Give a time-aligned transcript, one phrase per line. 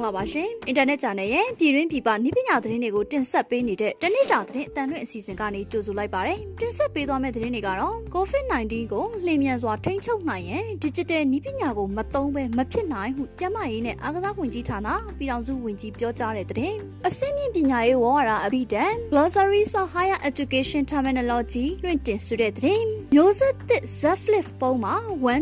[0.00, 14.88] ္ဂလာပါရှင်။အင်တာနက် channel ရဲ့ပြည်တွင်းပြည်ပနည်းပညာသတင်းတွေကိုတင်ဆက်ပေးနေတဲ့တနေ့တာသတင်းအတန်လွင့်အစီအစဉ်ကနေကြိုဆိုလိုက်ပါရစေ။တင်ဆက်ပေးသွားမယ့်သတင်းတွေကတော့ COVID-19 ကိုလျင်မြန်စွာထိန်းချုပ်နိုင်ရန် digital နည်းပညာကိုမသုံးဘဲမဖြစ်နိုင်ဟုကျန်းမာရေးနဲ့အားကစားဝန်ကြီးဌာန
[15.18, 24.94] ပြည်ထောင်စုဝန်ကြီးပြောကြားတဲ့သတင်း။အစင်းမြင့်ပညာရေးဝေါ်ရာအဘိဓာန် Glossaries of Higher Education Terminology လွှင့်တင်ဆိုတဲ့သတင်း။ မျိုးဆက်သစ် Z Flip ပုံမှာ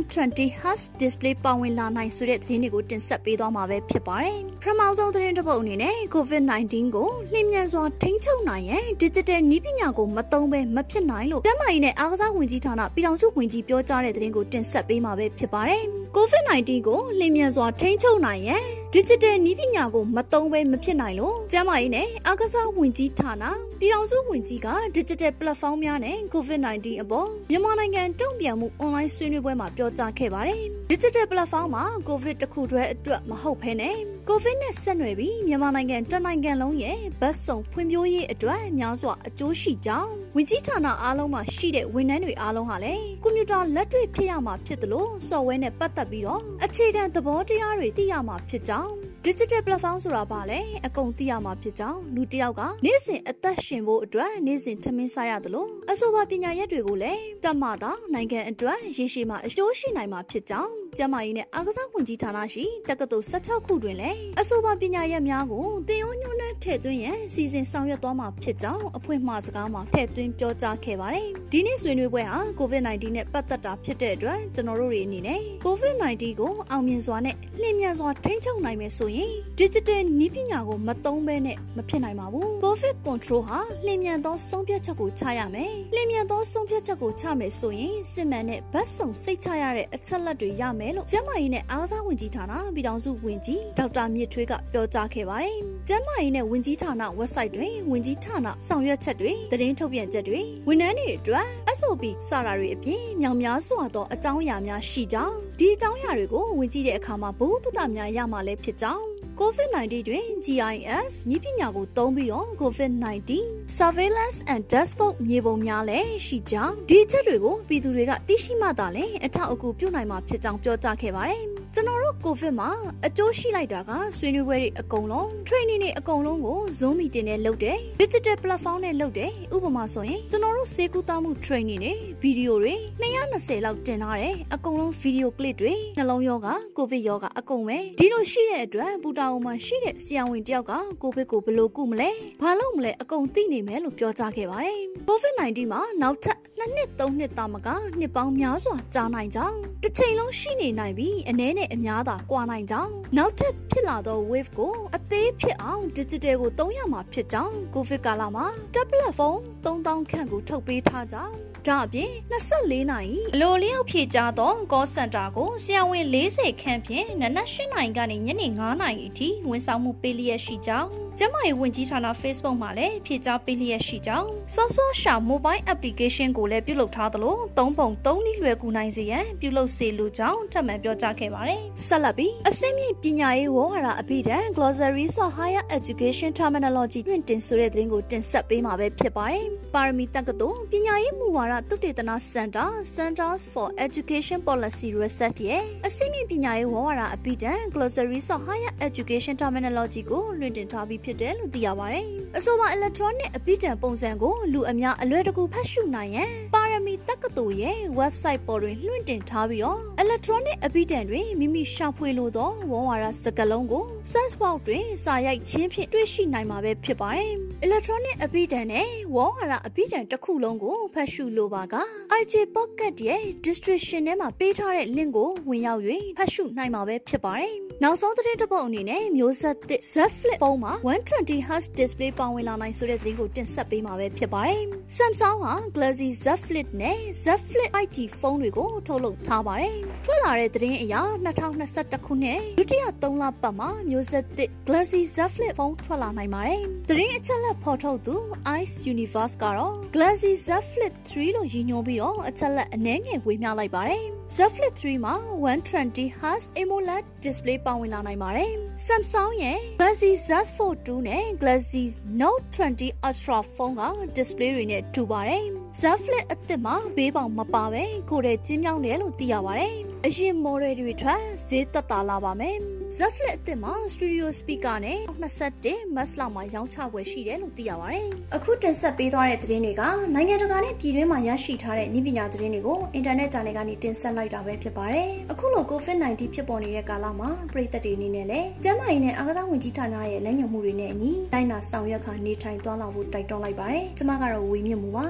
[0.05, 15.83] 120 Hz display ပါဝင်လာနိုင်ဆိုတဲ့သတင်းတွေကိုတင်ဆက်ပေးသွားမှာပဲဖြစ်ပါတယ်။ပထမဆုံးသတင်းတစ်ပုဒ်အနေနဲ့ COVID-19 ကိုလျင်မြန်စွာထိန်းချုပ်နိုင်ရန် digital နည်းပညာကိုမသုံးဘဲမဖြစ်နိုင်လို့ကျန်းမာရေးနဲ့အားကစားဝန်ကြီးဌာနပြည်ထောင်စုဝန်ကြီးပြောကြားတဲ့သတင်းကိုတင်ဆက်ပေးမှာပဲဖြစ်ပါတယ်။
[16.17, 18.63] COVID-19 ကိုလျင်မြန်စွာထိန်းချုပ်နိုင်ရန်
[18.95, 23.45] digital နည်းပညာကိုမသုံးဘဲမဖြစ်နိုင်လို့ကျန်းမာရေးနဲ့အားကစားဝန်ကြီးဌာန
[23.81, 33.97] ပြည်ထောင်စုဝန်ကြီးက digital platform များနဲ့ COVID-19 အပေါ်မြန်မာနိုင်ငံတုံ့ပြန်မှု online ဆွေးနွေးပွဲမှာပြောကြားခဲ့ပါတယ်။ digital platform မှာ COVID တခုတည်းအတွက်မဟုတ်ဘဲနဲ့
[34.29, 48.91] COVID နဲ့ဆက်နွယ်ပြီးမြန်မာနိုင်ငံတနိုင်ငံလုံးရဲ့ဗတ်စုံဖွံ့ဖြိုးရေးအတွက်များစွာအကျိုးရှိကြောင်းဝန်ကြီးဌာနအားလုံးမှာရှိတဲ့ဝန်ထမ်းတွေအားလုံးဟာလည်းကွန်ပျူတာလက်တွေ့ဖြစ်ရမှာဖြစ်တယ်လို့ software နဲ့ပတ်သက်ပြီးတော့အခြေခံသဘောတရားတွေသိရမှာဖြစ်ကြောင်း
[49.25, 79.31] digital platform ဆိုတာဘာလဲအကုန်သိရမှာဖြစ်ကြောင်းလူတစ်ယောက်ကနေ့စဉ်အသက်ရှင်ဖို့အတွက်နေ့စဉ်ထမင်းစားရတယ်လို့အဆိုပါပညာရက်တွေကိုလည်းတတ်မှသာနိုင်ငံအတွက်ရေရှည်မှာအကျိုးရှိနိုင်မှာဖြစ်ကြောင်းကျန်းမာရေးနဲ့အားကစားဝန်ကြီးဌာနရှိတက္ကသိုလ်16ခုတွင်လည်းအဆိုပါပညာရပ်များကိုတင်ယုံညွှန်းနဲ့ထည့်သွင်းရန်စီစဉ်ဆောင်ရွက်သွားမှာဖြစ်ကြောင်းအဖွင့်မှာစကားမှာထည့်သွင်းပြောကြားခဲ့ပါတယ်။ဒီနေ့ဆွေးနွေးပွဲဟာ COVID-19 နဲ့ပတ်သက်တာဖြစ်တဲ့အတွက်ကျွန်တော်တို့တွေအနေနဲ့ COVID-19 ကိုအောင်မြင်စွာနဲ့လျင်မြန်စွာထိန်းချုပ်နိုင်မယ်ဆိုရင်
[79.61, 95.57] digital နည်းပညာကိုမသုံးဘဲနဲ့မဖြစ်နိုင်ပါဘူး။ COVID control ဟာလျင်မြန်သောဆုံးဖြတ်ချက်ကိုချရမယ်။လျင်မြန်သောဆုံးဖြတ်ချက်ကိုချမယ်ဆိုရင်စစ်မှန်တဲ့ဗတ်စုံစိတ်ချရတဲ့အချက်လက်တွေရမယ်လို့ကျန်းမာရေးနဲ့အားကစားဝန်ကြီးဌာနပြည်ထောင်စုဝန်ကြီးဒေါက်တာမြင့်ထွေးကပြောကြားခဲ့ပါတယ်။
[95.89, 101.47] ကျန်းမာရေးနဲ့ဝန်ကြီးဌာန website တွင်ဝန်ကြီးဌာနဆောင်ရွက်ချက်တွေသတင်းထုတ်ပြန်ချက်တွေဝန်ထမ်းတွေအတွက်
[101.79, 113.31] SOP စတာတွေအပြင်မြောင်များစွာသောအကြောင်းအရာများရှိကြောင်းဒီအကြောင်းအရာတွေကိုဝင်ကြည့်တဲ့အခါမှာဘုသူတများရမှာလည်းဖြစ်ကြောင်း COVID-19 တွင် GIS နည်းပညာကိုသုံးပြီးတော့ COVID-19
[113.79, 121.45] surveillance and dashboard မြေပုံများလည်းရှိကြောင်းဒီအချက်တွေကိုပြည်သူတွေကသိရှိမှသာလဲအထောက်အကူပြုနိုင်မှာဖြစ်ကြောင်းပြောကြားခဲ့ပါတယ်။
[121.75, 122.71] ကျွန်တော်တို့ COVID မှာ
[123.07, 131.93] အကျိုးရှိလိုက်တာကဆွေးနွေးပွဲတွေအကုန်လုံး training တွေအကုန်လုံးကို Zoom meeting နဲ့လုပ်တယ် digital platform နဲ့လုပ်တယ်ဥပမာဆိုရင်ကျွန်တော်တို့စေကူတာမှု training တွေ
[132.23, 136.49] ဗီဒီယိုတွေ220လောက်တင်ထားတယ်အကုန်လုံးဗီဒီယို clip တွေနှလုံးယောဂ
[136.79, 142.11] COVID ယောဂအကုန်ပဲဒီလိုရှိတဲ့အတွက်ပူတာအိုမှာရှိတဲ့ဆရာဝန်တယောက်ကကိုဗစ်ကိုဘယ်လိုကုမလဲ
[142.43, 147.69] ဘာလို့မလဲအကုန်သိနေမယ်လို့ပြောကြားခဲ့ပါတယ် COVID-19 မှာနောက်ထပ်နှစ်နှစ်သုံးနှစ်တာမက
[147.99, 161.35] နှစ်ပေါင်းများစွာကြာနိုင်ကြောင်းတစ်ချိန်လုံးရှိနေနိုင်ပြီးအနည်းနဲ့အများသာကွာနိုင်ကြောင်းနောက်ထပ်ဖြစ်လာသော wave ကိုအသေးဖြစ်အောင် digital ကိုသုံးရမှာဖြစ်ကြောင်း COVID ကာလမှာ tablet phone 3000ခန့်ကိုထုတ်ပေးထားကြောင်း
[161.67, 192.65] ဒါအပြင်24နာရီအလိုလျောက်ဖြည့်ကြသော call center ကိုဆရာဝန်40ခန့်ဖြင့်နနက်8နာရီကနေညနေ9နာရီအထိဝန်ဆောင်မှုပေးလျက်ရှိကြောင်း ကျမရဲ့ဝင်ကြီးဌာန Facebook မှာလည်းဖြည့်ကြားပေးလျက်ရှိကြောင်းစောစောရှာ mobile application ကိုလည်းပြုလုပ်ထားသလိုသုံးပုံသုံးနည်းလွယ်ကူနိုင်စေရန်ပြုလုပ်စေလိုကြောင်းထပ်မံပြောကြားခဲ့ပါတယ်။ဆက်လက်ပြီးအစင်းမြင့်ပညာရေးဝေါ်ဟာအပိဒံ Glossaries of Higher Education Terminology တွင်တင်ဆိုတဲ့သတင်းကိုတင်ဆက်ပေးမှာပဲဖြစ်ပါတယ်။ပါရမီတက္ကသိုလ်ပညာရေးမူဝါဒသုတေသနစင်တာ
[192.95, 202.07] Centers for Education Policy Research ရဲ့အစင်းမြင့်ပညာရေးဝေါ်ဟာအပိဒံ Glossaries of Higher Education Terminology ကိုလွှင့်တင်ထားပြီးဖြစ်တယ်လို့သိရပါတယ်။
[202.39, 217.33] အဆိုပါ electronic အပိတံပုံစံကိုလူအများအလွယ်တကူဖတ်ရှုနိုင်ရန်ပါရမီတက္ကသိုလ်ရဲ့ website ပေါ်တွင်လွှင့်တင်ထားပြီးတော့ electronic အပိတံတွင်မိမိရှာဖွေလိုသောဝေါ်ဝါဒစကားလုံးကို search box တွင်စာရိုက်ခြင်းဖြင့်တွေ့ရှိနိုင်မှာပဲဖြစ်ပါတယ်။
[217.67, 221.75] electronic အပိတံနဲ့ဝေါ်ဝါဒအပိတံတစ်ခုလုံးကိုဖတ်ရှုလိုပါက
[222.21, 225.83] IJ Pocket ရဲ့ description ထဲမှာပေးထားတဲ့ link ကိုဝင်ရောက်၍
[226.17, 234.63] ဖတ်ရှုနိုင်မှာပဲဖြစ်ပါတယ်။နောက်ဆုံးသတင်းတစ်ပုဒ်အနေနဲ့မျိုးဆက်သစ် Z Flip ဖုန်းမှာ120 Hz display ပါဝင်လာနိုင်ဆိုတဲ့သတင်းကိုတင်ဆက်ပေးမှာပဲဖြစ်ပါတယ်။
[234.97, 240.95] Samsung ဟာ Galaxy Z Flip နဲ့ Z Flip 5G ဖုန်းတွေကိုထုတ်လုပ်ထားပါတယ်။ထွက်လာတဲ့သတင်းအရ
[241.27, 248.15] 2021ခုနှစ်ဒုတိယ3လပတ်မှာမျိုးဆက်သစ် Galaxy Z Flip ဖုန်းထွက်လာနိုင်ပါတယ်။သတင်းအချက်လက်ဖော်ထုတ်သူ
[248.61, 254.05] Ice Universe ကတော့ Galaxy Z Flip 3လို့ရည်ညွှန်းပြီးတော့အချက်လက်အနည်းငယ်ဝေမျှလိုက်ပါတယ်။
[254.37, 258.51] Z Flip 3မှာ120 Hz AMOLED display ပါဝင်လာနိုင်ပါတယ်။
[258.87, 261.83] Samsung ရဲ့ Galaxy Z Fold 2နဲ့ Galaxy
[262.21, 263.83] Note 20 Ultra ဖုန်းက
[264.17, 265.43] display တွေနဲ့တူပါတယ်။
[265.81, 269.75] Z Flip အသစ်မှာဘေးပေါင်မပါပဲကိုယ်တည်းကျင်းမြောင်းတယ်လို့သိရပါတယ်။
[270.07, 272.57] အရင် model တွေထွက်ဈေးသက်သာလာပါမယ်
[272.97, 274.99] Z Flip အသစ်မှာ studio speaker နဲ့
[275.45, 278.07] 21 max လောက်မှာရောင်းချပွဲရှိတယ်လို့သိရပါတယ်
[278.37, 279.83] အခုတင်ဆက်ပေးသွားတဲ့သတင်းတွေက
[280.15, 295.07] နိုင်ငံတကာနဲ့ပြည်တွင်းမှာရရှိထားတဲ့ဤပညာသတင်းတွေကိုအင်တာနက်ဂျာနယ်ကနေတင်ဆက်လိုက်တာပဲဖြစ်ပါတယ်အခုလို COVID-19 ဖြစ်ပေါ်နေတဲ့ကာလမှာပြည်သက်တွေအနေနဲ့လည်းကျန်းမာရေးနဲ့အာကစားဝန်ကြီးဌာနရဲ့လမ်းညွှန်မှုတွေနဲ့အညီတိုင်းနာဆောင်ရွက်ခါနေထိုင်သွားလာဖို့တိုက်တွန်းလိုက်ပါတယ်ကျမကတော့ဝေမြင့်မှုပါ